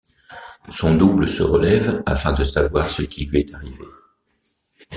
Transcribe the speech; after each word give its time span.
Son 0.71 0.95
double 0.97 1.29
se 1.29 1.43
relève 1.43 2.01
afin 2.07 2.33
de 2.33 2.43
savoir 2.43 2.89
ce 2.89 3.03
qu'il 3.03 3.29
lui 3.29 3.41
est 3.41 3.53
arrivé. 3.53 3.85